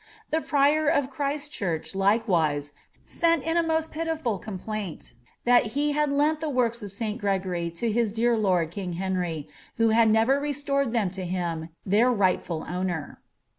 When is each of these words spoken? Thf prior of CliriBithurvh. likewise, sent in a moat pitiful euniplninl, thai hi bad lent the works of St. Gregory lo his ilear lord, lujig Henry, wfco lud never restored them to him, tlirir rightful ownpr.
Thf 0.33 0.47
prior 0.47 0.87
of 0.87 1.11
CliriBithurvh. 1.11 1.93
likewise, 1.93 2.73
sent 3.03 3.43
in 3.43 3.55
a 3.55 3.61
moat 3.61 3.91
pitiful 3.91 4.39
euniplninl, 4.43 5.13
thai 5.45 5.59
hi 5.71 5.91
bad 5.93 6.11
lent 6.11 6.39
the 6.39 6.49
works 6.49 6.81
of 6.81 6.91
St. 6.91 7.19
Gregory 7.19 7.71
lo 7.79 7.87
his 7.87 8.11
ilear 8.13 8.35
lord, 8.41 8.71
lujig 8.71 8.95
Henry, 8.95 9.47
wfco 9.77 9.95
lud 9.95 10.09
never 10.09 10.39
restored 10.39 10.91
them 10.91 11.11
to 11.11 11.23
him, 11.23 11.69
tlirir 11.87 12.17
rightful 12.17 12.65
ownpr. 12.65 13.17